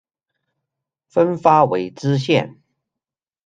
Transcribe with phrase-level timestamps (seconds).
[1.09, 2.59] 分发为知县。